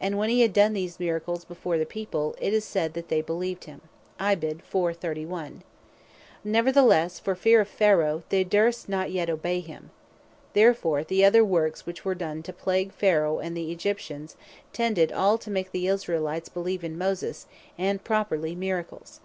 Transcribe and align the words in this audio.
And 0.00 0.18
when 0.18 0.28
hee 0.28 0.40
had 0.40 0.52
done 0.52 0.72
these 0.72 0.98
Miracles 0.98 1.44
before 1.44 1.78
the 1.78 1.86
people, 1.86 2.34
it 2.40 2.52
is 2.52 2.64
said 2.64 2.92
(verse 2.94 3.02
41.) 3.04 3.20
that 4.18 4.38
"they 4.40 4.42
beleeved 4.42 5.04
him." 5.12 5.62
Neverthelesse, 6.44 7.20
for 7.20 7.36
fear 7.36 7.60
of 7.60 7.68
Pharaoh, 7.68 8.24
they 8.30 8.42
durst 8.42 8.88
not 8.88 9.12
yet 9.12 9.30
obey 9.30 9.60
him. 9.60 9.92
Therefore 10.52 11.04
the 11.04 11.24
other 11.24 11.44
works 11.44 11.86
which 11.86 12.04
were 12.04 12.16
done 12.16 12.42
to 12.42 12.52
plague 12.52 12.92
Pharaoh 12.92 13.38
and 13.38 13.56
the 13.56 13.70
Egyptians, 13.70 14.34
tended 14.72 15.12
all 15.12 15.38
to 15.38 15.48
make 15.48 15.70
the 15.70 15.86
Israelites 15.86 16.48
beleeve 16.48 16.82
in 16.82 16.98
Moses, 16.98 17.46
and 17.78 18.00
were 18.00 18.02
properly 18.02 18.56
Miracles. 18.56 19.20